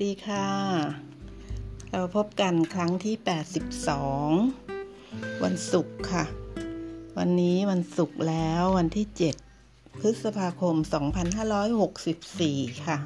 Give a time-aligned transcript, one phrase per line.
[0.00, 0.48] สวัสดีค่ะ
[1.90, 3.14] เราพบกันครั้งที่
[4.44, 6.24] 82 วันศุกร์ค่ะ
[7.18, 9.06] วันนี้วันศุกร์แล้ววันที่
[9.52, 10.74] 7 พฤษภาคม
[12.00, 12.96] 2564 ค่ะ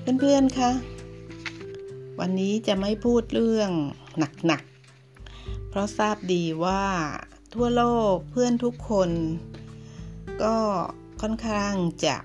[0.00, 0.70] เพื่อนๆคะ
[2.20, 3.70] วันนี้จะไม่พูดเรื่อง
[4.46, 6.84] หนักๆ เพราะทราบดีว่า
[7.54, 7.82] ทั่วโล
[8.14, 9.10] กเพื่อนทุกคน
[10.42, 10.56] ก็
[11.20, 12.16] ค่อนข้างจะ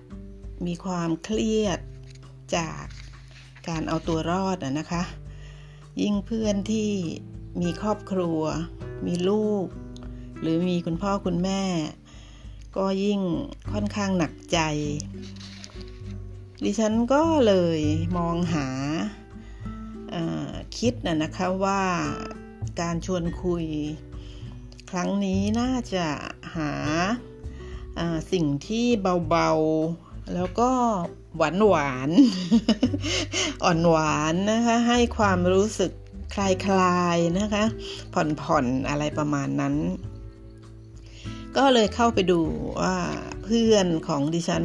[0.65, 1.79] มีความเครียด
[2.55, 2.83] จาก
[3.67, 5.03] การเอาตัวรอดนะคะ
[6.01, 6.89] ยิ่งเพื่อนที่
[7.61, 8.41] มีครอบครัว
[9.05, 9.65] มีลูก
[10.41, 11.61] หรือมีคุณพ่อคุณแม่
[12.75, 13.21] ก็ยิ่ง
[13.71, 14.59] ค่อนข้างหนักใจ
[16.63, 17.79] ดิฉันก็เลย
[18.17, 18.67] มองหา
[20.77, 21.83] คิดนะนะคะว่า
[22.81, 23.65] การชวนคุย
[24.89, 26.07] ครั้งนี้น่าจะ
[26.55, 26.71] หา
[28.31, 28.87] สิ่งที่
[29.29, 30.71] เบาๆ แล้วก็
[31.37, 32.09] หวานหวาน
[33.63, 35.91] อ่อนหวานนะคะ ให้ความรู้สึก
[36.35, 36.37] ค
[36.79, 37.65] ลายๆนะคะ
[38.13, 39.75] ผ่อนๆอะไรประมาณนั้น
[41.57, 42.39] ก็เลยเข้าไปดู
[42.81, 42.95] ว่า
[43.43, 44.63] เพื่อนของดิฉัน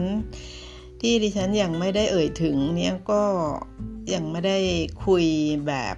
[1.01, 3.23] ที่ดิฉันยังไม่ได้เอ่ยถึงเนี่ยก็
[4.15, 4.59] ยังไม่ได้
[5.07, 5.25] คุย
[5.67, 5.97] แบบ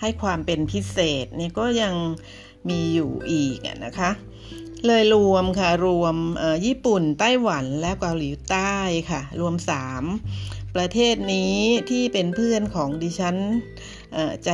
[0.00, 1.94] ให้ความเป็นพิเศษเนี่ยก็ยัง
[2.68, 4.10] มีอยู่อีกนะคะ
[4.86, 6.16] เลยรวมค่ะ รวม
[6.66, 8.74] ญี่ปุ่น ไต้หวันและเกาหลีใต้
[9.10, 9.54] ค่ะ รวม
[10.14, 11.56] 3 ประเทศนี้
[11.90, 13.36] ที่เป็นเพื่อนของดิฉัน
[14.44, 14.48] ใจ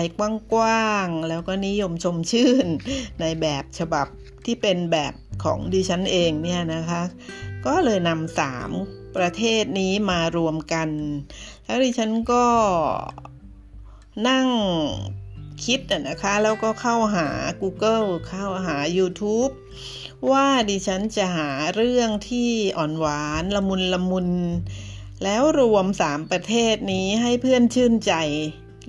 [0.52, 2.66] กว้างๆ แล้วก็นิยมชมชื่น
[3.20, 4.06] ในแบบฉบับ
[4.44, 5.12] ที่เป็นแบบ
[5.44, 7.02] ของดิฉันเองเนี่ยนะคะ
[7.66, 8.70] ก็เลยนำสาม
[9.16, 10.88] ประเทศนี้มารวมกัน
[11.64, 12.44] แล้วดิฉันก็
[14.28, 14.46] นั่ง
[15.64, 17.28] คิดนะคะ แล้วก็เข้าหา
[17.62, 19.52] Google เข้าหา YouTube
[20.30, 24.28] ว่าดิฉันจะหาเรื่องที่อ่อนหวานละมุนละมุน
[25.24, 28.14] แล้วรวมสามประเทศนี้ให้เพื่อนชื่นใจ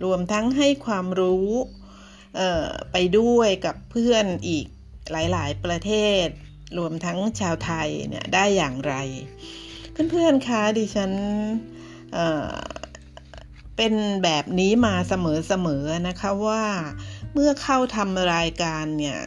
[0.03, 1.49] รวมทั้งให้ความรู้
[2.91, 4.65] ไปด้วยกับเพื่อนอีก
[5.11, 5.91] หลาย ๆ ประเท
[6.23, 6.27] ศ
[6.77, 8.93] รวมทั้งชาวไทยเนี่ยได้อย่างไร
[10.11, 11.11] เพื่อนๆคะดิฉัน
[13.75, 13.93] เเป็น
[14.23, 16.63] แบบนี้มาเสมอๆนะคะว่า
[17.33, 19.19] เมื่อเข้าทำรายการเนี่ย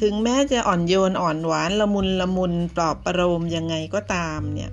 [0.00, 4.70] ถึงแม้จะอ่อนโยนอ่อนหวานละมุนละมุนปลอบประโลมยังไงก็ตามเนี่ย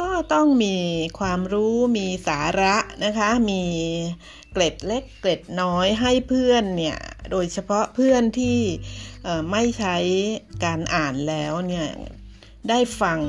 [0.00, 0.76] ก็ต้องมี
[1.18, 3.62] ความรู้มีสาระนะคะ มี
[4.52, 6.98] เกล็ดเล็กเกล็ดน้อยให้เพื่อนเนี่ย
[7.30, 8.58] โดยเฉพาะเพื่อนที่
[9.50, 9.96] ไม่ใช้
[10.64, 11.88] การอ่านแล้วเนี่ย
[12.68, 13.20] ได้ฟัง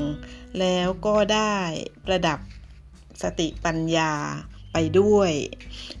[0.60, 1.56] แล้วก็ได้
[2.06, 2.38] ประดับ
[3.22, 4.12] สติปัญญา
[4.74, 5.30] ไปด้วย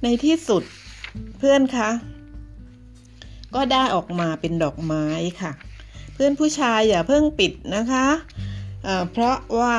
[0.02, 0.62] ในที่สุด
[1.38, 1.90] เพื่อนคะ
[3.54, 5.06] ก็ได้ออกมาเป็นดอกไม้
[5.40, 5.52] ค่ะ
[6.14, 8.06] เพื่อนผู้ชายอย่าเพิ่งปิดนะคะ
[8.84, 9.78] เเพราะว่า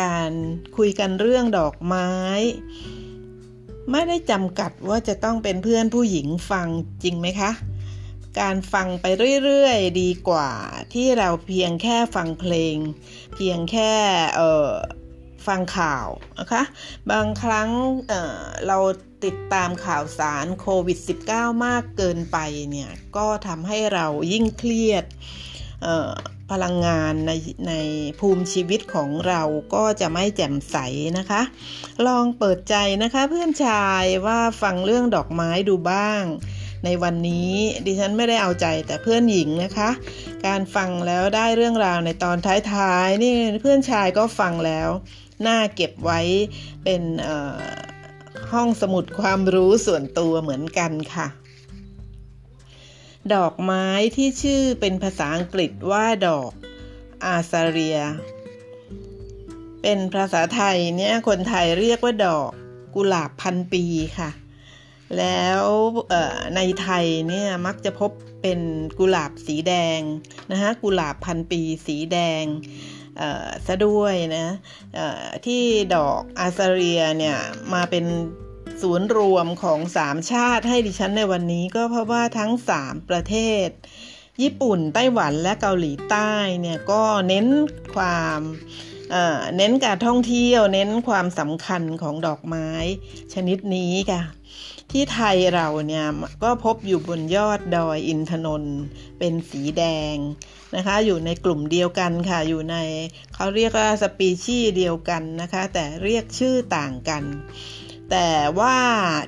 [0.00, 0.30] การ
[0.76, 2.10] คุยกันเรื่องดอกไม้
[3.90, 6.68] ไม่ได้จำกัดว่าจะต้องเป็นเพื่อนผู้หญิงฟัง
[7.02, 7.50] จริงไหมคะ
[8.40, 9.06] การฟังไป
[9.44, 10.50] เรื่อยๆดีกว่า
[10.94, 12.76] ที่เราเพียงแค่ฟังเพลง
[13.36, 13.92] เพียงแค่
[15.46, 16.06] ฟังข่าว
[16.38, 16.62] นะคะ
[17.10, 17.68] บางครั้ง
[18.08, 18.78] เเรา
[19.24, 20.98] ติดตามข่าวสารโควิด
[21.30, 22.38] -19 มากเกินไป
[22.70, 25.04] เนี่ยก็ทำให้เรายิ่งเครียด
[26.50, 27.32] พลังงานใน
[27.68, 27.74] ใน
[28.20, 29.42] ภูมิชีวิตของเรา
[29.74, 30.76] ก็จะไม่แจ่มใส
[31.18, 31.42] นะคะ
[32.06, 36.22] ลองเปิดใจนะคะเพื่อนชายว่าฟังเรื่องดอกไม้ดูบ้าง
[36.84, 37.52] ในวันนี้
[37.86, 39.90] ดิฉันไม่ได้เอาใจแต่เพื่อนหญิงนะคะ
[40.46, 42.36] การฟังแล้วได้เรื่องราวในตอน
[42.72, 44.88] ท้ายๆนี่เพื่อนชายก็ฟังแล้ว
[45.46, 46.20] น่าเก็บไว้
[46.84, 47.02] เป็น
[48.52, 51.26] ห้องสมุดความรู้ส่วนตัวเหมือนกันค่ะ
[53.34, 53.86] ดอกไม้
[54.16, 56.50] ที่ชื่อเป็นภาษาอังกฤษว่าดอก
[57.24, 57.98] อาซาเรีย
[59.82, 62.50] เป็นภาษาไทยเนี่ยคนไทยเรียกว่าดอก
[62.94, 63.84] กุหลาบพันปี
[64.18, 64.30] ค่ะ
[65.18, 65.64] แล้ว
[66.56, 68.10] ในไทยเนี่ยมักจะพบ
[68.42, 68.60] เป็น
[68.98, 70.00] กุหลาบสีแดง
[70.50, 72.44] นะคะกุหลาบพันปีสีแดง
[73.66, 74.46] ซะด้วยนะ
[75.46, 75.64] ที่
[75.94, 77.38] ดอกอาซาเรียเนี่ย
[77.74, 78.04] มาเป็น
[78.82, 83.34] ศูนย์รวมของสามชาติให้ดิฉันในวันนี้ก็เพราะว่าทั้งสามประเท
[83.66, 83.68] ศ
[84.42, 87.46] ญี่ปุ่น ไต้หวันและเกาหลีใต้เนี่ยก็เน้น
[87.94, 88.40] ความ
[89.56, 92.68] เน้นการท่องเที่ยว เน้นความสำคัญของดอกไม้
[93.34, 94.22] ชนิดนี้ค่ะ
[94.90, 96.06] ที่ไทยเราเนี่ย
[96.42, 98.78] ก็พบอยู่บนยอดดอยอินทนนท์
[99.18, 99.84] เป็นสีแด
[100.14, 100.16] ง
[100.76, 102.76] นะคะ อยู่ในกลุ่มเดียวกันค่ะ อยู่ใน
[103.34, 107.22] เขาเรียกว่าสปีชีส์เดียวกันนะคะ แต่เรียกชื่อต่างกัน
[108.10, 108.78] แต่ว่า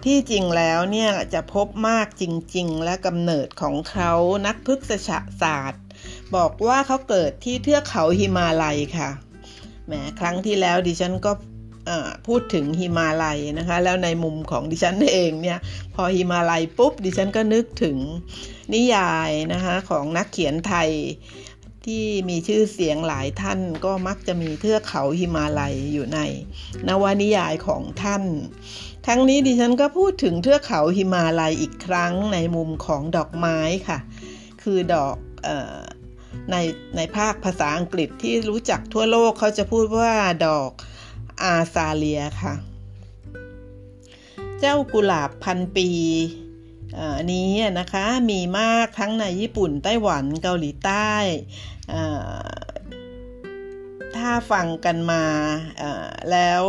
[0.05, 2.25] ที่จริงแล้วเนี่ยจะพบมากจ
[2.57, 4.13] ริง ๆ และกำเนิดของเขา
[4.47, 5.83] นักพฤกษศาสตร์
[6.37, 9.11] บอกว่าเขาเกิดที่เทือกเขาหิมาลัยค่ะ
[9.87, 11.33] แหมครั้งที่แล้วดิฉันก็
[12.27, 15.59] พูดถึงฮิมาลัยนะคะ แล้วในมุมของดิฉันเองเนี่ย
[15.95, 17.97] พอฮิมาลัยปุ๊บ ดิฉันก็นึกถึง
[18.75, 20.91] นิยายนะคะของนักเขียนไทย
[21.85, 26.21] ที่มีชื่อเสียงหลายท่านก็มักจะมีเทือกเขาฮิมาลัยอยู่ใน
[26.89, 28.23] นวนิยายของท่าน
[29.07, 33.59] ทั้งนี้ดิฉันก็พูดถึงเทือกเขาฮิมาลัยอีกครั้งในมุมของดอกไม้
[33.89, 33.99] ค่ะ
[34.63, 35.49] คือดอกอ
[36.51, 36.57] ใน
[36.97, 40.13] ในภาคภาษาอังกฤษที่รู้จักทั่วโลกเขาจะพูดว่า
[40.47, 40.71] ดอก
[41.43, 42.55] อาซาเลียค่ะ
[44.61, 45.91] เจ้ากุหลาบพันปี
[47.33, 51.13] นี้นะคะมีมากทั้งในญี่ปุ่นไต้หวันเกาหลีใต้
[54.17, 55.25] ถ้าฟังกันมา
[56.31, 56.65] แล้ว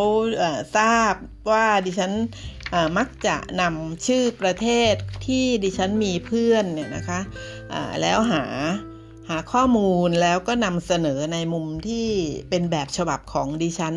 [0.78, 1.14] ทราบ
[1.52, 2.14] ว่าดิฉัน
[2.98, 4.94] มักจะนำชื่อประเทศ
[5.26, 7.20] ที่ดิฉันมีเพื่อนเนี่ยนะคะ
[8.02, 8.44] แล้วหา
[9.30, 12.10] หาข้อมูลแล้วก็นำเสนอในมุมที่
[12.50, 13.96] เป็นแบบฉบับของดิฉัน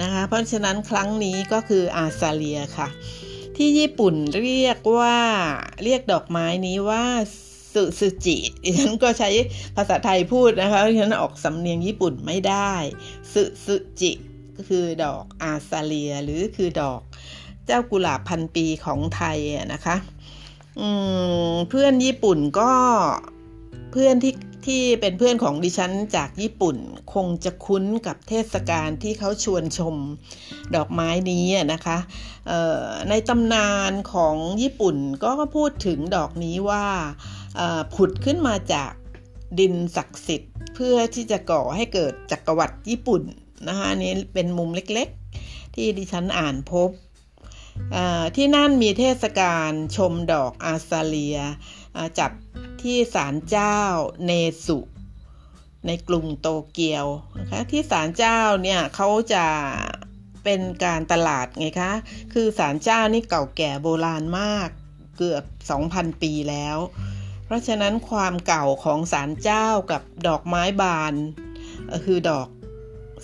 [0.00, 2.88] นะคะ เพราะฉะนั้นครั้งนี้ก็คืออาซาเลียค่ะ
[3.56, 5.18] ที่ญี่ปุ่นเรียกว่า
[5.84, 7.04] เรียกดอกไม้นี้ว่า
[7.74, 9.30] สุสุจิดิฉันก็ใช้
[9.76, 12.72] ภาษาไทยพูดนะคะดิฉันออกสำเนียงญี่ปุ่นไม่ได้
[13.32, 14.12] สุสุจิ
[14.56, 17.00] ก็คือดอกอาซาเลียหรือคือดอก
[17.66, 19.38] เจ้ากุหลาบพันปีของไทย
[19.72, 19.96] นะคะ
[21.68, 22.72] เพื่อนญี่ปุ่นก็
[23.92, 24.32] เพื่อนที่
[24.66, 26.76] ที่เป็นเพื่อนของดิฉันจากญี่ปุ่น
[27.14, 29.96] คงจะคุ้นกับเทศกาลที่เขาชวนชม
[30.74, 31.98] ดอกไม้นี้นะคะ
[33.08, 36.86] ในตำนานของญี่ปุ่นก็พูดถึงดอกนี้ว่า
[37.94, 38.92] ผุดขึ้นมาจาก
[39.58, 43.22] ดินศักดิ์สิทธิ์ เพื่อที่จะก่อให้เกิดจักรวรรดิญี่ปุ่น
[43.68, 46.90] นะคะนี้เป็นมุมเล็กๆ ที่ดิฉันอ่านพบ
[48.36, 51.38] ที่นั่นมีเทศกาลชมดอกอาซาเลีย
[52.18, 52.30] จัด
[52.82, 53.78] ที่ศาลเจ้า
[54.24, 54.30] เน
[54.66, 54.78] สุ
[55.86, 57.06] ในกรุงโตเกียว
[57.38, 59.46] นะคะที่ศาลเจ้าเนี่ยเขาจะ
[60.44, 61.92] เป็นการตลาดไงคะ
[62.32, 64.68] คือศาลเจ้านี่เก่าแก่โบราณมาก
[65.18, 65.44] เกือบ
[65.82, 66.78] 2,000 ปีแล้ว
[67.44, 71.14] เพราะฉะนั้นความเก่าของศาลเจ้ากับดอกไม้บาน
[72.04, 72.48] คือดอก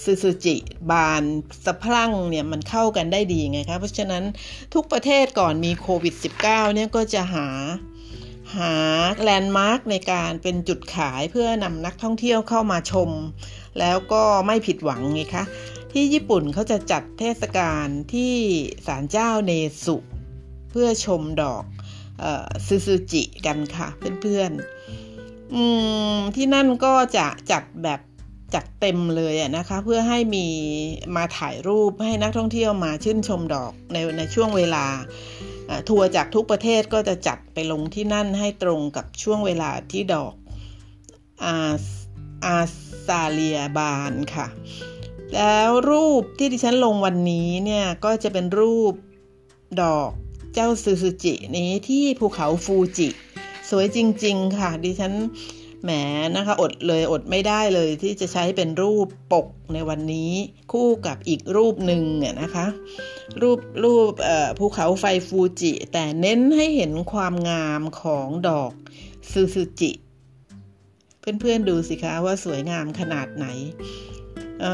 [0.02, 0.56] ซูซูจิ
[0.90, 1.22] บาน
[1.64, 4.24] สะพรั่งเนี่ยมันเข้ากันได้ดีไงคะเพราะฉะนั้น
[4.74, 6.14] ทุกประเทศก่อนมีโควิด
[6.44, 7.48] -19 เนี่ยก็จะหา
[8.56, 8.74] หา
[9.22, 13.10] แลนด์มาร์กในการเป็นจุดขายเพื่อนำนักท่องเที่ยวเข้ามาชม
[13.78, 15.44] แล้วก็ไม่ผิดหวังไงคะ
[15.92, 18.34] ที่ญี่ปุ่นเขาจะจัดเทศกาลที่
[18.86, 19.52] ศาลเจ้าเน
[19.84, 19.96] สุ
[20.70, 21.64] เพื่อชมดอก
[22.66, 23.88] ซูซูจิกันค่ะ
[24.22, 28.00] เพื่อนๆที่นั่นก็จะจัดแบบ
[28.54, 30.46] จัดเต็มเลยนะคะ เพื่อให้มี
[31.16, 34.86] มาถ่ายรูปให้นักท่องเที่ยวมาชื่นชมดอกในในช่วงเวลา
[35.88, 40.34] ทัวร์จากทุกประเทศก็จะจัดไปลงที่นั่นให้ตรงกับช่วงเวลาที่ดอก
[41.44, 41.56] อา
[42.44, 42.58] อา
[43.06, 44.46] ซาเลียบานค่ะ
[45.34, 48.94] แล้วรูปที่ดิฉันลงวันนี้เนี่ย ก็จะเป็นรูป
[49.82, 50.10] ดอก
[50.54, 53.08] เจ้าซูซูจินี้ที่ภูเขาฟูจิ
[53.68, 55.12] สวยจริง ๆ ค่ะ ดิฉัน
[55.82, 55.90] แหม
[56.36, 60.32] นะคะอดเลยอดไม่ได้เลยที่จะใช้เป็นรูปปกในวันนี้
[60.72, 62.66] คู่กับอีกรูปหนึ่งเนี่ยนะคะ
[63.42, 64.12] รูปรูป
[64.58, 68.72] ภูเขาไฟฟูจิ แต่เน้นให้เห็นความงามของดอก
[69.30, 69.90] ซูซูจิ
[71.40, 73.46] เพื่อนๆดูสิคะว่าสวยงามขนาดไหน
[74.60, 74.64] เ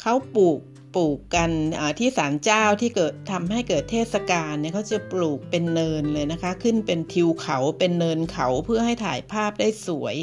[0.00, 0.60] เขาปลูก
[0.96, 1.50] ปลูกกัน
[1.98, 10.16] ที่ศาลเจ้าที่เกิดทำให้เกิดเทศกาลเนี่ยเขาจะปลูกเป็นเนินเลยนะคะ ขึ้นเป็นทิวเขาเป็นเนินเขาเพื่อให้ถ่ายภาพได้สวย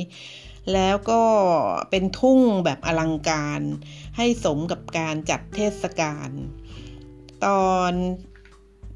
[0.74, 1.24] แล้วก็
[1.89, 3.62] เป็นทุ่งแบบอลังการ
[4.18, 6.30] ให้สมกับการจัดเทศกาล
[7.46, 7.92] ตอน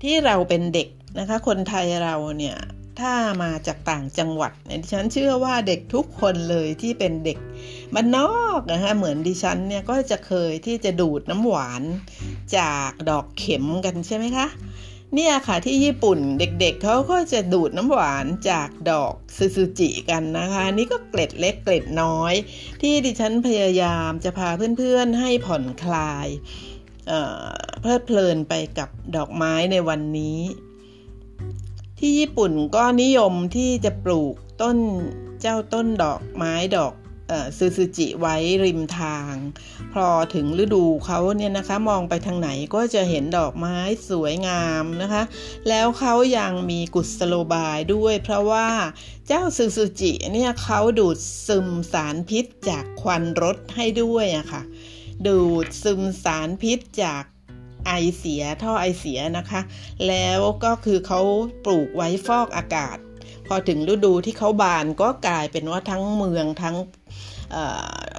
[0.03, 2.57] ที่เราเป็นเด็กนะคะ คนไทยเราเนี่ย
[2.99, 4.51] ถ้ามาจากต่างจังหวัด
[4.81, 7.37] ดิฉันเชื่อว่าเด็กทุกคนเลยที่เป็นเด็ก
[7.93, 11.81] บ้านนอกนะคะเหมือนดิฉันเนี่ยก็จะเคยที่จะดูดน้ำหวาน
[12.57, 14.47] จากดอกเข็มกันใช่ไหมคะ
[15.15, 22.33] เนี่ยค่ะที่ญี่ปุ่นเด็กๆเเขาก็จะดูดน้ำหวานจากดอกซูซูจิกันนะคะนี่ก็เกล็ดเล็กเกล็ดน้อย
[22.81, 26.27] ที่ดิฉันพยายามจะพาเพื่อนๆให้ผ่อนคลาย
[27.81, 30.39] เพลิดเพลินไปกับดอกไม้ในวันนี้
[31.99, 34.77] ที่ญี่ปุ่นก็นิยมที่จะปลูกต้น
[35.41, 36.93] เจ้าต้นดอกไม้ดอก
[37.57, 39.33] ซูซูจิไว้ริมทาง
[39.93, 43.77] พอถึงฤดูเขาเนี่ยนะคะมองไปทางไหนก็จะเห็นดอกไม้
[44.09, 45.23] สวยงามนะคะ
[45.69, 48.67] แล้วเขายังมีกุศโลบายด้วย เพราะว่า
[49.27, 54.61] เจ้าซูซูจิเนี่ยเขาดูดซึมสารพิษจากควันรถให้ด้วยอะคะ่ะ
[55.27, 57.23] ดูดซึมสารพิษจาก
[57.87, 59.61] ไอเสียท่อไอเสียนะคะ
[60.07, 61.21] แล้วก็คือเขา
[61.65, 62.97] ปลูกไว้ฟอกอากาศ
[63.47, 66.75] พอถึงฤดูที่เขาบานก็กลายเป็นว่าทั้งเมืองทั้ง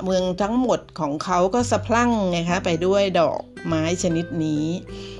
[0.04, 4.66] เมืองทั้งหมดของเขาก็สะพรั่งไงคะไปด้วยดอกไม้ชนิดนี้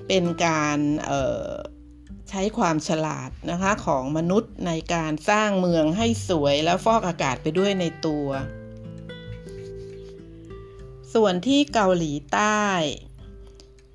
[0.09, 0.79] เป็นการ
[2.31, 8.29] ใช้ความฉลาดนะคะของมนุษย์ในการสร้างเมืองให้สวยแล้วฟอกอากาศไปด้วยในตัว
[11.15, 12.65] ส่วนที่เกาหลีใต้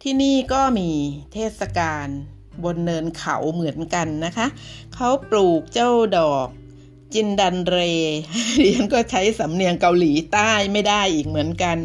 [0.06, 0.90] ที่นี่ก็มี
[1.34, 2.08] เทศกาล
[2.64, 4.48] บนเนินเขาเหมือนกันนะคะ
[4.96, 6.48] เขาปลูกเจ้าดอก
[7.14, 7.78] จินดันเร
[8.60, 11.78] เรียนก็ใช้สำเนียงเกาหลีใต้ไม่ได้อีกเหมือนกัน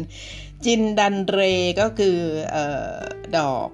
[0.65, 1.39] จินดันเร
[1.79, 2.17] ก็คือ
[2.55, 2.57] อ
[3.37, 3.67] ดอก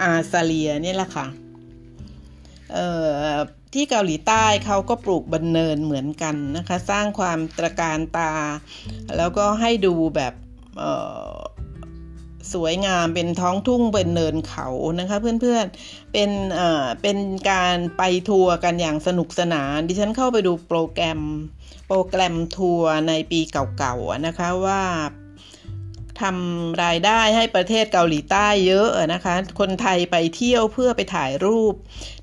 [0.00, 1.26] อาซาเลียนี่แหละค่ะ
[3.72, 8.32] ที่เกาหลีใต้เขาก็ปลูกบันเนินเหมือนกันนะคะ สร้างความตระการตา
[9.16, 10.34] แล้วก็ให้ดูแบบ
[12.54, 14.68] สวยงามเป็นท้องทุ่งเป็นเนินเขา
[15.00, 17.18] นะคะเพื่อนๆเป็นเอ่อเป็น
[17.50, 21.20] การไปทัวร์กันอย่างสนุกสนาน ดิฉันเข้าไปดูโปรแกรม
[21.88, 24.82] โปรแกรมทัวร์ในปีเก่าๆนะคะว่า
[26.20, 31.74] ทำรายได้ให้ประเทศเกาหลีใต้เยอะนะคะ คนไทยไปเที่ยวเพื่อไปถ่ายรูป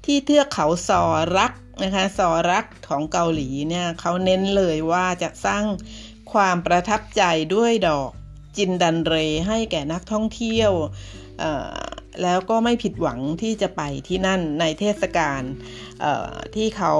[0.05, 1.03] ที่เทือกเขาซอ
[1.37, 1.51] รัก
[1.83, 5.63] นะคะซอรักของเกาหลีเนี่ยเขาเน้นเลยว่าจะสร้าง
[6.33, 7.23] ความประทับใจ
[7.55, 8.11] ด้วยดอก
[8.57, 9.15] 진달래
[9.47, 10.71] ให้แก่นักท่องเที่ยว
[12.23, 15.41] แล้วก็ไม่ผิดหวังที่จะไปที่นั่นในเทศกาล
[16.55, 16.93] ที่เขา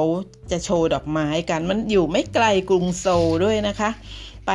[0.52, 3.92] จะโชว์ดอกไม้กัน มันอยู่ไม่ไกลกรุงโซลด้วยนะคะ
[4.48, 4.54] ไป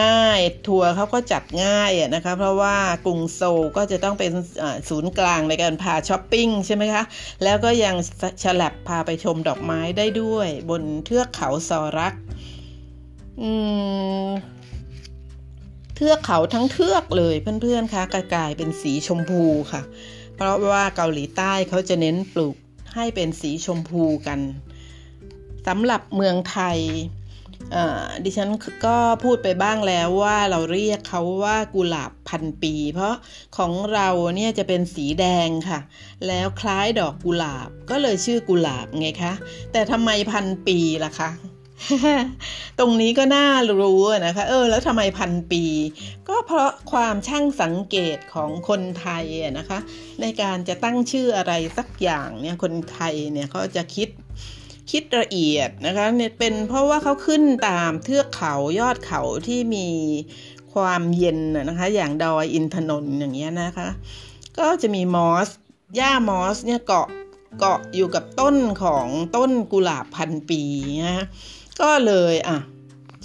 [0.00, 4.32] ง่ายทัวร์เขาก็จัดง่ายนะคะ เพราะว่ากรุงโซลก็จะต้องเป็น
[4.88, 7.02] ศูนย์กลางในการพาช้อปปิ้งใช่ไหมคะ
[7.44, 7.96] แล้วก็ยัง
[8.42, 12.14] สลับพาไปชมดอกไม้ได้ด้วย บนเทือกเขาซอรัก
[13.42, 13.50] อื
[14.28, 14.30] ม
[16.00, 18.02] ทือกเขาทั้งเทือกเลยเพื่อนๆคะ
[18.34, 19.42] กลายเป็นสีชมพู
[19.72, 19.82] ค่ะ
[20.36, 22.56] เพราะว่าเกาหลีใต้เขาจะเน้นปลูก
[22.94, 24.40] ให้เป็นสีชมพูกัน
[25.66, 26.78] สำหรับเมืองไทย
[28.24, 28.50] ดิฉัน
[28.86, 33.14] ก็พูดไปบ้างแล้วว่าเราเรียกเขาว่ากุหลาบพันปี เพราะ
[33.56, 35.80] ของเราเนี่ยจะเป็นสีแดงค่ะ
[36.26, 39.32] แล้วคล้ายดอกกุหลาบก็เลยชื่อกุหลาบไงคะ
[39.72, 41.30] แต่ทำไมพันปีล่ะคะ
[42.78, 43.48] ตรงนี้ก็น่า
[43.80, 45.64] รู้นะคะ เออ แล้วทำไมพันปี
[46.28, 49.24] ก็เพราะความช่างสังเกตของคนไทย
[49.58, 49.78] นะคะ
[50.20, 54.08] ในการจะตั้งชื่ออะไรสักอย่างเนี่ยคนไทยเนี่ยเขาจะคิด
[54.90, 59.88] คิดละเอียดนะคะเนี่ยเป็นเพราะว่าเขาขึ้นตามเทือกเขายอดเขาที่มี
[60.74, 63.88] ความเย็นนะคะ อย่างดอยอินทนนท์อย่างเงี้ยนะคะ
[64.58, 65.48] ก็จะมีมอส
[65.96, 67.08] หญ้ามอสเนี่ยเกาะ
[67.58, 69.06] เกาะอยู่กับต้นของ
[69.36, 70.62] ต้นกุหลาบพันปี
[71.06, 71.26] นะ
[71.80, 72.58] ก็เลยอะ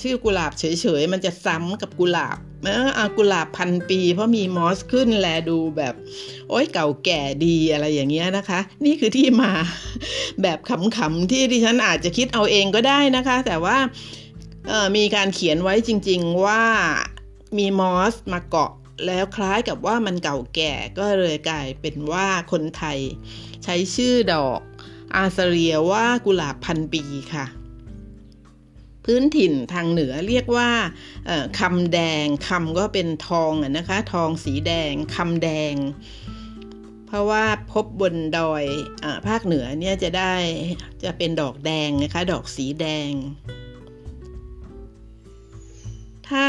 [0.02, 0.64] ชื่อกุหลาบเฉ
[1.00, 5.94] ยๆ มันจะซ้ำกับกุหลาบเอออากุหลาบพันปี เพราะมีมอสขึ้นแลดูแบบ
[6.50, 9.52] โอ้ยเก่าแก่ดีอะไรอย่างเงี้ยนะคะ นี่คือที่มา
[10.42, 13.78] แบบขำๆที่ดิฉันอาจจะคิดเอาเองก็ได้นะคะ แต่ว่า
[14.98, 16.64] มีการเขียนไว้จริง ๆว่า
[17.58, 18.72] มีมอสมาเกาะ
[19.06, 23.00] แล้วคล้ายกับว่ามันเก่าแก่ก็เลยกลายเป็นว่าคนไทย
[23.64, 24.60] ใช้ชื่อดอก
[25.16, 27.46] อาซาเรียว่ากุหลาบพันปีค่ะ
[29.06, 30.70] พื้นถิ่นทางเหนือเรียกว่า
[31.60, 35.74] คำแดงคำก็เป็นทองนะคะ ทองสีแดงคำแดง
[37.08, 38.64] เพราะว่าพบบนดอย
[39.04, 40.34] อภาคเหนือเนี่ยจะได้
[41.04, 43.12] จะเป็นดอกแดงนะคะ ดอกสีแดง
[46.30, 46.48] ถ้า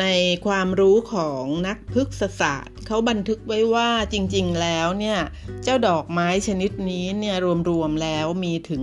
[0.00, 0.06] ใน
[0.46, 5.18] ความรู้ของนักพฤกษศาสตร์ เขาบันทึกไว้ว่าจริงๆแล้วเนี่ย
[5.62, 7.36] เจ้าดอกไม้ชนิดนี้เนี่ย
[7.70, 8.82] รวมๆแล้วมีถึง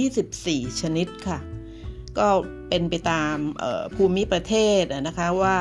[0.00, 1.38] 1,024 ชนิดค่ะ
[2.18, 2.28] ก็
[2.68, 3.36] เป็นไปตาม
[3.94, 5.56] ภูมิประเทศนะคะว่า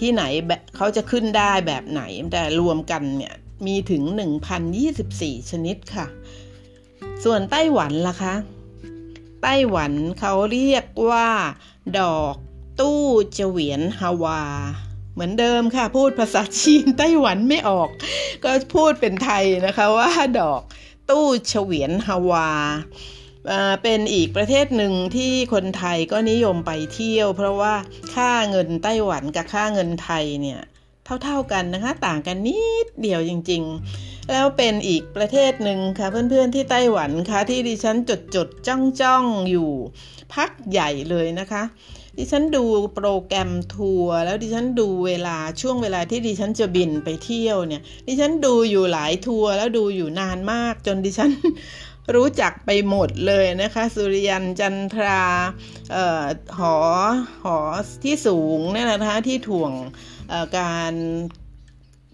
[0.00, 0.22] ที่ไหน
[0.76, 3.34] เขาจะขึ้นได้แบบไหนแต่รวมกันเนี่ย
[3.66, 4.02] มีถึง
[4.76, 6.06] 1,024 ชนิดค่ะ
[7.24, 8.34] ส่วนไต้หวันล่ะคะ
[9.42, 11.28] ไต้หวันเขาเรียกว่า
[12.00, 12.36] ดอก
[12.80, 13.02] ตู้
[13.34, 14.42] เจวียนฮาวา
[15.14, 17.88] เหมือนเดิมค่ะ พูดภาษาจีนไต้หวันไม่ออก
[18.44, 20.62] ก็พูดเป็นไทยนะคะว่าดอก
[21.10, 22.48] ตู้เฉวียนฮาวา
[23.82, 27.74] เป็นอีกประเทศหนึ่งที่คนไทยก็นิยมไปเที่ยว เพราะว่า
[28.14, 30.60] ค่าเงินไต้หวันกับค่าเงินไทยเนี่ย
[31.24, 33.62] เท่าๆกันนะคะ ต่างกันนิดเดียวจริง
[33.96, 39.70] ๆ แล้วเป็นอีกประเทศหนึ่งค่ะ เพื่อนๆที่ไต้หวันค่ะ ที่ดิฉันจดจดจ้องจ้องอยู่
[40.34, 41.62] พักใหญ่เลยนะคะ
[42.18, 51.30] ดิฉันดูโปรแกรมทัวร์แล้วดิฉันดูเวลาช่วงเวลาที่ดิฉันจะบินไปเที่ยวเนี่ย ดิฉันดูอยู่หลายทัวร์แล้วดูอยู่นานมากจนดิฉัน
[52.14, 55.24] รู้จักไปหมดเลยนะคะ สุริยันจันทรา
[55.94, 56.24] ออ
[56.58, 56.74] หอ
[57.44, 57.56] หอ
[58.04, 59.72] ที่สูงนี่นะคะที่ถ่วง
[60.58, 60.94] การ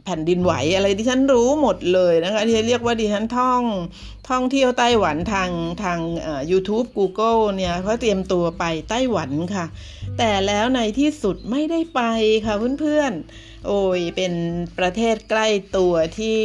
[0.04, 3.62] แผ่นดินไหวอะไรดิฉันรู้หมดเลยนะคะที่เรียกว่าดิฉันท่อง
[4.28, 5.50] ท่องเที่ยวไต้หวันทาง
[5.82, 5.98] ทาง
[6.50, 9.66] YouTube Google เนี่ยเขาเตรียมตัวไปไต้หวันค่ะ
[10.18, 12.00] แต่แล้วในที่สุดไม่ได้ไป
[12.46, 14.32] ค่ะเพื่อนๆ โอ้ยเป็น
[14.78, 16.40] ประเทศใกล้ตัวที่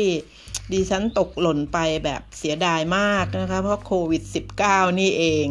[0.71, 4.23] ดิฉันตกหล่นไปแบบเสียดายมากนะคะ เพราะโควิด
[4.61, 5.47] -19 นี่เอง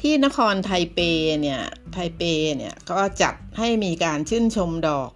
[0.00, 0.98] ที่นครไทเป
[1.40, 1.60] เนี่ย
[1.92, 2.22] ไทเป
[2.56, 5.10] เนี่ยก็จัดให้มีการชื่นชมดอก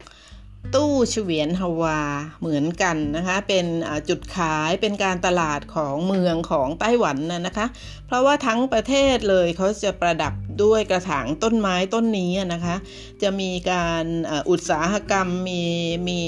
[0.75, 2.01] ตู้เฉวียนฮาวา
[2.41, 3.67] เหมือนกันนะคะ เป็น
[4.09, 7.67] จุดขายเป็นการตลาดของเมืองของไต้หวันนะนะคะ
[8.07, 10.33] เพราะว่าทั้งประเทศเลยเขาจะประดับ
[10.63, 12.77] ด้วยกระถางต้นไม้ต้นนี้นะคะ
[13.23, 14.05] จะมีการ
[14.51, 15.65] อุตสาหกรรมมี
[16.09, 16.21] มี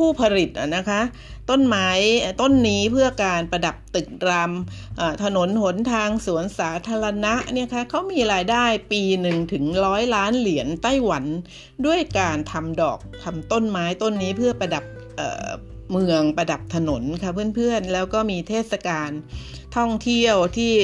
[0.00, 1.00] ผู้ผลิตนะคะ
[1.50, 1.88] ต้นไม้
[2.40, 4.52] ต้นนี้เพื่อการประดับตึกราม
[5.22, 11.24] ถนนหนทางสวนสาธารณะเนี่ยคะเขามีรายได้ปีหนึ่งถึงร้อยล้านเหรียญไต้หวัน
[11.86, 14.84] ด้วยการทำดอกทำต้นไม้ต้นนี้เพื่อประดับ
[15.16, 19.10] เเมืองประดับถนนค่ะเพื่อนๆ แล้วก็มีเทศกาล
[19.76, 20.74] ท่องเที่ยวที่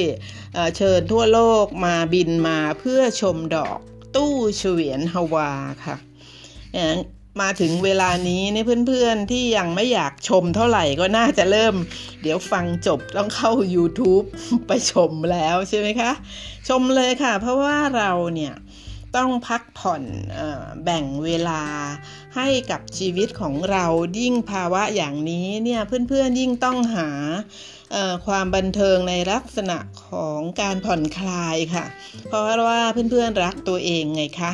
[0.77, 3.79] เชิญทั่วโลกมาบินมาเพื่อชมดอก
[4.15, 5.51] ตู้เฉวียนฮาวา
[5.85, 5.97] ค่ะ
[7.41, 11.75] มาถึงเวลานี้เนี่ยเพื่อนๆที่ยังไม่อยากชมเท่าไหร่ก็น่าจะเริ่ม
[12.21, 14.25] เดี๋ยวฟังจบต้องเข้า YouTube
[14.67, 16.11] ไปชมแล้วใช่ไหมคะ
[16.67, 18.53] ชมเลยค่ะ เพราะว่าเราเนี่ย
[19.17, 20.03] ต้องพักผ่อน
[20.39, 20.41] อ
[20.83, 21.63] แบ่งเวลา
[22.35, 23.85] ให้กับชีวิตของเรา
[24.19, 27.09] ยิ่งภาวะอย่างนี้เนี่ยเพื่อนๆยิ่งต้องหา
[28.25, 29.77] ความบันเทิงในลักษณะ
[30.07, 31.85] ของการผ่อนคลายค่ะ
[32.27, 34.51] เพราะว่าเพื่อนๆรักตัวเองไงคะ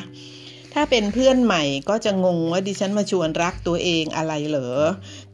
[0.73, 4.77] ถ้าเป็นเพื่อนใหม่ก็จะงงว่าดิฉันมาชวนรักตัวเองอะไรเหรอ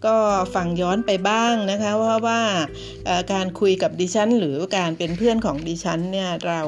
[0.06, 0.16] ก็
[0.56, 2.42] ฟังย้อนไปบ้างนะคะว่าว่า
[3.34, 6.62] การคุยกับดิฉัน หรือการเป็นเพื่อนของดิฉันเนี่ยเรา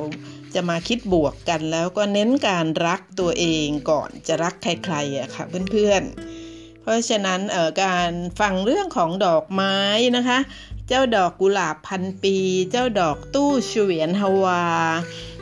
[0.53, 7.39] จะมาคิดบวกกันแล้วก็เน้นการรักตัวเองก่อนจะรักใครๆอะค่ะเพื่อนๆ เพราะฉะนั้น
[7.83, 9.77] การฟังเรื่องของดอกไม้
[10.17, 10.39] นะคะ
[10.87, 12.37] เจ้าดอกกุหลาบพันปี
[12.71, 14.63] เจ้าดอกตู้เฉวียนฮาวา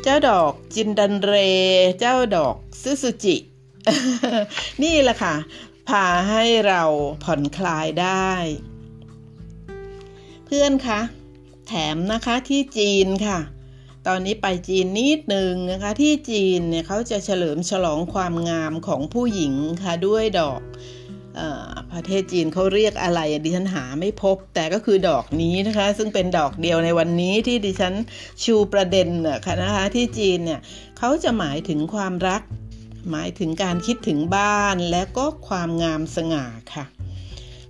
[0.03, 1.33] เจ้าดอกจินดันเร
[1.99, 3.35] เจ้าดอกซูซูจิ
[4.83, 5.35] นี่แหละค่ะ
[5.87, 6.83] พาให้เรา
[7.23, 8.29] ผ่อนคลายได้
[10.45, 10.99] เพื่อนคะ
[11.67, 13.39] แถมนะคะที่จีนค่ะ
[14.07, 20.61] ตอนนี้ไปจีนนิดหนึ่งนะคะ ที่จีนเนี่ยเขาจะเฉลิมฉลองความงามของผู้หญิงค่ะด้วยดอก
[21.91, 27.93] ประเทศจีนเขาเรียกอะไรดิฉันหาไม่พบ แต่ก็คือดอกนี้นะคะ ซึ่งเป็นดอกเดียวในวันนี้ที่ดิฉัน
[28.43, 30.59] ชูประเด็นนะคะที่จีนเนี่ย
[30.97, 32.41] เขาจะหมายถึงความรัก
[33.11, 36.85] หมายถึงการคิดถึงบ้านและก็ความงามสง่าค่ะ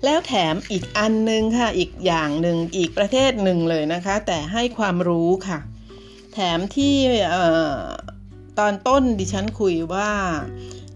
[0.05, 5.59] แล้วแถมอีกอันนึงค่ะอีกอย่างหนึ่งอีกประเทศหนึ่งเลยนะคะ แต่ให้ความรู้ค่ะ
[6.33, 6.95] แถมที่
[8.59, 10.11] ตอนต้นดิฉันคุยว่า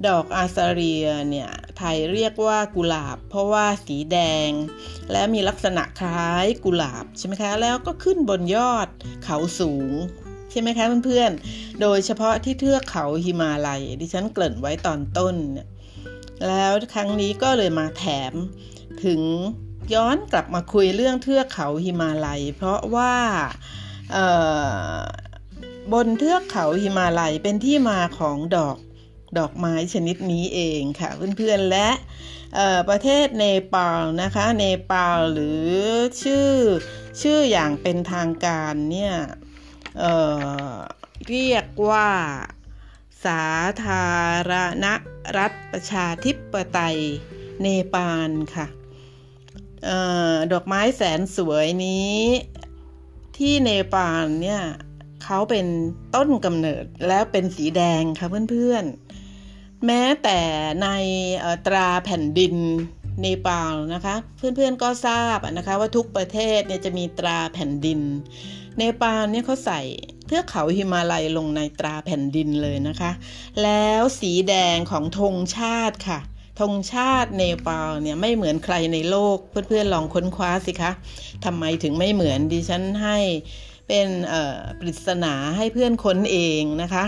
[0.07, 1.49] ดอกอาซาเรียเนี่ย
[1.83, 4.17] ทยเรียกว่ากุหลาบ เพราะว่าสีแด
[4.47, 4.49] ง
[5.11, 8.87] และมีลักษณะคล้ายกุหลาบใช่ไหมคะ แล้วก็ขึ้นบนยอด
[9.23, 9.91] เขาสูง
[10.51, 15.67] ใช่ไหมคะเพื่อนๆ โดยเฉพาะที่เทือกเขาฮิมาลัยดิฉันเกริ่นไว้ตอนต้นเนี่ย
[16.47, 18.33] แล้วครั้งนี้ก็เลยมาแถม
[19.03, 19.21] ถึง
[19.93, 23.15] ย้อนกลับมาคุยเรื่องเทือกเขาฮิมาลัย เพราะว่า
[25.93, 28.77] บนเทือกเขาฮิมาลัยเป็นที่มาของดอก
[29.37, 31.89] ดอกไม้ชนิดนี้เองค่ะเพื่อนๆและ
[32.89, 33.43] ประเทศเน
[33.73, 35.67] ปาลนะคะเนปาลหรือ
[36.23, 36.51] ชื่อ
[37.21, 39.13] ชื่ออย่างเป็นทางการเนี่ย
[39.99, 42.11] เเรียกว่า
[43.25, 43.45] สา
[43.85, 44.07] ธา
[44.49, 44.51] ร
[44.83, 44.85] ณ
[45.37, 46.99] รัฐประชาธิปไตย
[47.61, 48.67] เนปาลค่ะ
[49.87, 49.89] อ
[50.33, 52.17] อดอกไม้แสนสวยนี้
[53.37, 54.61] ที่เนปาลเนี่ย
[55.23, 55.65] เขาเป็น
[56.15, 59.02] ต้นกำเนิดแล้วเป็นสีแดงค่ะเพื่อนๆ
[59.87, 60.39] แม้แต่
[60.83, 60.87] ใน
[61.67, 62.55] ตราแผ่นดิน
[63.21, 67.99] เนปาลนะคะ เพื่อนๆก็ทราบนะคะว่าทุกประเทศเนี่ยจะมีตราแผ่นดิน
[68.77, 69.81] เนปาลเนี่ยเขาใส่
[70.27, 73.11] เทือกเขาหิมาลัยลงในตราแผ่นดินเลยนะคะ
[73.63, 76.19] แล้วสีแดงของธงชาติค่ะ
[76.59, 80.91] ธงชาติเนปาลเนี่ยไม่เหมือนใครในโลก เพื่อนๆลองค้นคว้าสิคะ
[81.45, 83.17] ทำไมถึงไม่เหมือนดิฉันให้
[83.87, 84.07] เป็น
[84.79, 87.05] ปริศนาให้เพื่อนค้นเองนะคะ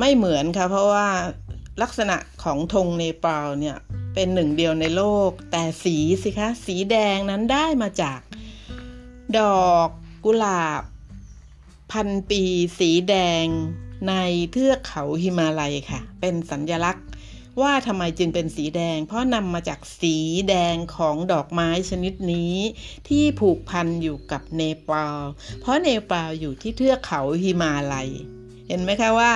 [0.00, 1.08] ไม่เหมือนค่ะเพราะว่า
[1.82, 3.76] ลักษณะของธงเนปาลเนี่ย
[4.14, 8.20] เป็นหนึ่งเดียวในโลก แต่สีสิคะ สีแดงนั้นได้มาจาก
[9.38, 9.88] ดอก
[10.24, 10.82] กุหลาบ
[11.92, 12.42] พันปี
[12.78, 13.44] สีแดง
[14.08, 14.14] ใน
[14.52, 17.06] เทือกเขาหิมาลัยค่ะ เป็นสัญญลักษณ์
[17.60, 20.16] ว่าทำไมจึงเป็นสีแดง เพราะนำมาจากสี
[20.48, 22.54] แดงของดอกไม้ชนิดนี้
[23.08, 25.18] ที่ผูกพันอยู่กับเนปาล
[25.60, 28.10] เพราะเนปาลอยู่ที่เทือกเขาหิมาลัย
[28.68, 29.32] เห็นไหมคะว่า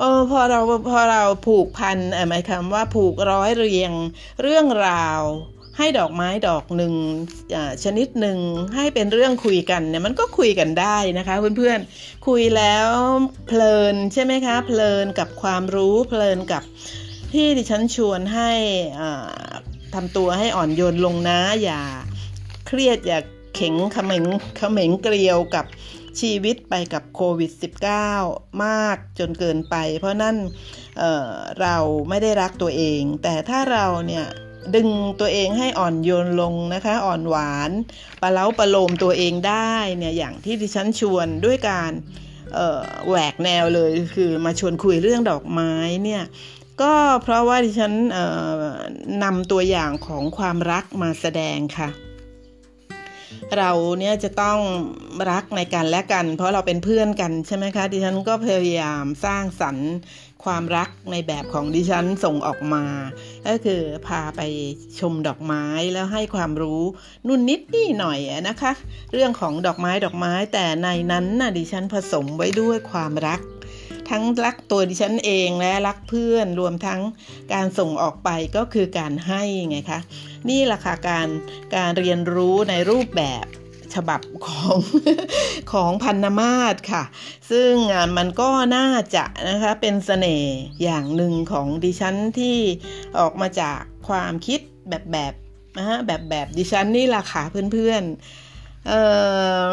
[0.00, 3.92] ออพอเราพอเราผูกพันหมายความว่าผูกร้อยเรียง
[4.42, 5.20] เรื่องราว
[5.78, 6.94] ให้ดอกไม้ดอกหนึ่ง
[7.84, 8.38] ชนิดหนึ่ง
[8.74, 12.88] ให้เป็นเรื่องคุยกันเนี่ยมันก็คุยกันได้นะคะเพื่อนๆคุยแล้ว
[13.46, 16.62] เพลินใช่ไหมคะเพลินกับความรู้เพลินกับ
[17.32, 18.52] ที่ดิฉันชวนให้
[19.94, 21.82] ทำตัวให้อ่อนโยนลงนะอย่า
[22.66, 23.18] เครียดอย่า
[23.54, 24.24] เข็งขมง
[24.60, 25.64] ขมงเกลียวกับ
[26.20, 27.50] ชีวิตไปกับโควิด
[28.06, 30.36] -19 มากจนเกินไป เพราะนั่น
[30.98, 31.76] เเรา
[32.08, 34.26] ไม่ได้รักตัวเอง แต่ถ้าเราเนี่ย
[34.74, 34.88] ดึง
[35.20, 37.70] ตัวเองให้อ่อนโยนลงนะคะ อ่อนหวาน
[38.22, 41.92] ปลาเล้าปลาโลมตัวเองได้เนี่ยอย่างที่ดิฉันชวนด้วยการ
[43.08, 45.72] แหวกแนวเลยคือมาชวนคุยเรื่องดอกไม้
[46.04, 46.22] เนี่ย
[46.82, 47.92] ก็เพราะว่าดิฉัน
[49.24, 51.88] นำตัวอย่างของความรักมาแสดงค่ะ
[53.58, 54.58] เราเนี่ยจะต้อง
[55.30, 59.90] รักในกันและกัน เพราะเราเป็นเพื่อนกันใช่ไหมคะ ดิฉันก็พยายามสร้างสรรค์
[60.44, 62.84] ความรักในแบบของดิฉันส่งออกมา
[63.46, 64.40] ก็คือพาไป
[65.00, 66.82] ชมดอกไม้แล้วให้ความรู้
[67.26, 68.72] นุ่นนิดนี่หน่อยนะคะ
[69.12, 73.40] เรื่องของดอกไม้ดอกไม้แต่ในนั้นน่ะดิฉันผสมไว้ด้วยความรัก
[74.10, 77.00] ทั้งรักตัวดิฉันเองและรักเพื่อนรวมทั้ง
[77.52, 80.00] การส่งออกไปก็คือการให้ไงคะ
[80.48, 81.28] นี่แหละค่ะการ
[81.76, 83.46] การเรียนรู้ในรูปแบบ
[83.94, 84.78] ฉบับของ
[85.72, 87.02] ของพันนมาศค่ะ
[87.50, 87.72] ซึ่ง
[88.16, 92.58] มันก็น่าจะนะคะเป็นสเสน่ห์อย่างหนึ่งของดิฉันที่
[93.18, 95.34] ออกมาจากความคิดแบบแบบ
[95.78, 97.42] นะฮะแบบแบบดิฉันนี่แหละค่ะ
[97.72, 99.00] เพื่อนๆเอ่
[99.62, 99.64] อ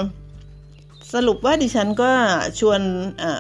[1.16, 2.12] สรุปว่าดิฉันก็
[2.60, 2.82] ชวน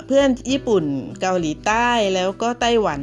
[0.07, 0.85] เพื่อนญี่ปุ่น
[1.21, 3.01] เกาหลีใต้แล้วก็ไต้หวัน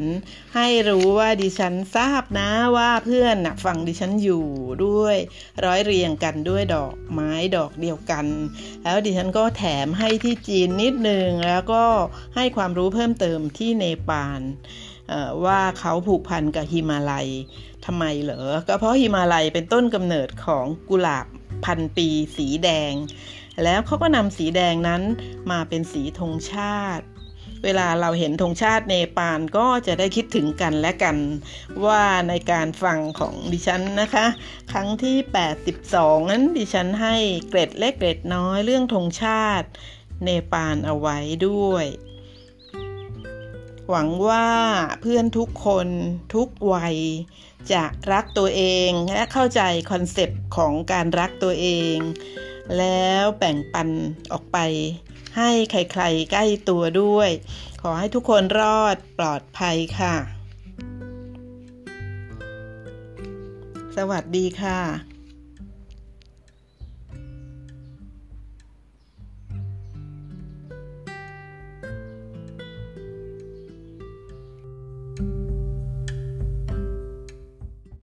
[0.57, 4.47] ให้รู้ว่าดิฉันทราบนะว่าเพื่อนนะฟังดิฉันอยู่
[4.85, 5.17] ด้วย
[5.65, 8.27] ร้อยเรียงกันด้วยดอกไม้ดอกเดียวกัน
[8.85, 11.85] แล้วดิฉันก็แถมให้ที่จีนนิดนึงแล้วก็
[12.37, 14.41] ให้ความรู้เพิ่มเติมที่เนปาล
[15.45, 17.29] ว่าเขาผูกพันกับฮิมาลัย
[17.87, 21.27] ทำไมเหรอก็เพราะฮิมาลัยเป็นต้นกำเนิดของกุหลาบ
[21.65, 22.93] พันปีสีแดง
[23.65, 25.03] แล้วเขาก็นำสีแดงนั้น
[25.51, 27.05] มาเป็นสีธงชาติ
[27.65, 31.17] เวลาเราเห็นธงชาติเนปาลก็จะได้คิดถึงกันและกัน
[31.87, 34.27] ว่าในการฟังของดิฉันนะคะ
[34.73, 35.17] ครั้งที่
[35.75, 37.17] 82 นั้นดิฉันให้
[37.49, 39.69] เกร็ดเล็กเกร็ดน้อยเรื่องธงชาติ
[40.25, 41.87] เนปาลเอาไว้ด้วย
[43.91, 44.49] หวังว่า
[45.01, 45.89] เพื่อนทุกคน
[46.35, 46.97] ทุกวัย
[47.73, 51.97] จะรักตัวเองและเข้าใจคอนเซปต์ของการรักตัวเอง
[52.79, 53.89] แล้วแบ่งปัน
[54.33, 54.59] ออกไป
[55.37, 57.31] ให้ใครๆใกล้ตัวด้วย
[57.83, 60.15] ขอให้ทุกคนรอดปลอดภัยค่ะ
[63.97, 65.08] สวัสดีค่ะ